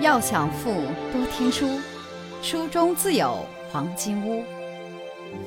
[0.00, 0.72] 要想富，
[1.12, 1.80] 多听书，
[2.42, 4.42] 书中自有黄金屋。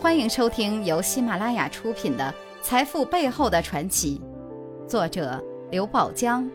[0.02, 4.22] 欢迎收听由喜马拉雅出品的《财富背后的传奇》，
[4.90, 6.50] 作者刘宝江，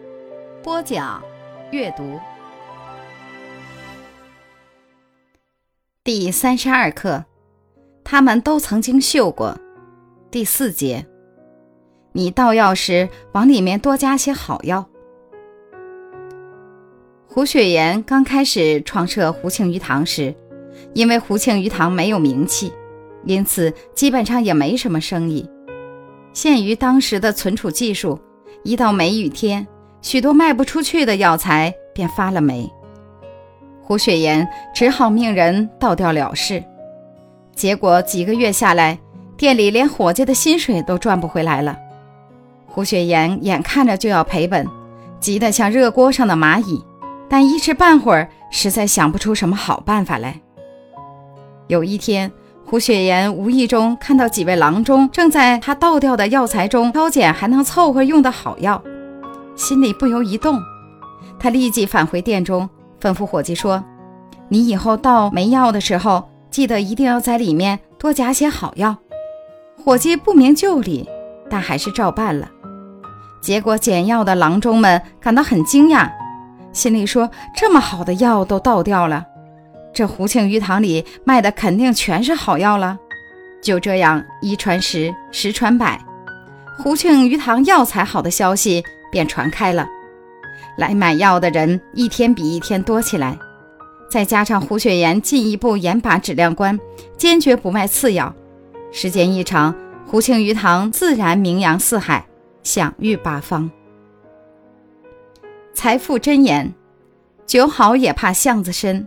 [0.63, 1.23] 播讲
[1.71, 2.19] 阅读。
[6.03, 7.27] 第三十二课，
[8.03, 9.57] 他们都曾经秀过。
[10.31, 11.07] 第四节，
[12.13, 14.89] 你倒药时往里面多加些好药。
[17.35, 20.35] 胡雪岩刚开始创设胡庆余堂时，
[20.93, 22.71] 因为胡庆余堂没有名气，
[23.25, 25.49] 因此基本上也没什么生意。
[26.35, 28.21] 限于当时的存储技术，
[28.65, 29.67] 一到梅雨天，
[30.03, 32.71] 许多卖不出去的药材便发了霉。
[33.81, 36.63] 胡雪岩只好命人倒掉了事。
[37.57, 38.99] 结果几个月下来，
[39.39, 41.79] 店里连伙计的薪水都赚不回来了。
[42.67, 44.67] 胡雪岩眼看着就要赔本，
[45.19, 46.85] 急得像热锅上的蚂蚁。
[47.33, 50.39] 但一时半会儿实在想不出什么好办法来。
[51.67, 52.31] 有一天，
[52.63, 58.83] 胡雪岩无意中看到几位郎中正在他倒掉的药材中挑拣还能凑合用的好药，
[59.57, 60.61] 心里不由一动。
[61.39, 62.69] 他立即返回店中，
[63.01, 63.83] 吩咐伙计说
[64.51, 68.95] ：“你以后倒没药的时候，记得一定要在里面多加些好药。”
[69.83, 71.09] 伙计不明就里，
[71.49, 72.47] 但还是照办了。
[73.41, 76.11] 结果捡药的郎中们感到很惊讶。
[76.73, 79.27] 心里说：“这么好的药都倒掉了，
[79.93, 82.99] 这胡庆余堂里卖的肯定全是好药了。”
[83.63, 86.01] 就这样，一传十，十传百，
[86.79, 89.87] 胡庆余堂药材好的消息便传开了。
[90.77, 93.39] 来买药的人一天比一天多起来，
[94.11, 96.81] 再加上胡雪岩进一步严把质量关，
[97.17, 98.35] 坚决不卖次药，
[98.91, 99.75] 时间一长，
[100.07, 102.27] 胡庆余堂自然名扬四海，
[102.63, 103.71] 享誉八方。
[105.75, 106.73] 财富箴言：
[107.47, 109.07] 酒好也怕巷子深，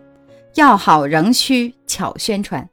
[0.56, 2.68] 药好仍需巧宣传。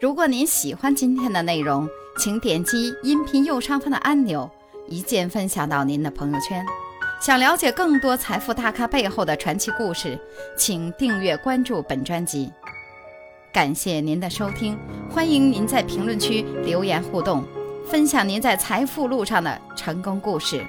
[0.00, 1.86] 如果您喜欢今天的内容，
[2.18, 4.50] 请点击音频右上方的按钮，
[4.88, 6.64] 一键分享到您的朋友圈。
[7.20, 10.18] 想了解更多财富大咖背后的传奇故事，
[10.56, 12.50] 请订阅关注本专辑。
[13.52, 14.78] 感谢您的收听，
[15.10, 17.44] 欢迎您在评论区留言互动。
[17.90, 20.64] 分享您在财富路上的成功故事。